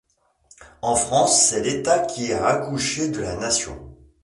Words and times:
En 0.81 0.95
France, 0.95 1.43
c'est 1.45 1.61
l'État 1.61 1.99
qui 1.99 2.33
a 2.33 2.43
accouché 2.47 3.09
de 3.09 3.19
la 3.21 3.35
Nation. 3.35 3.95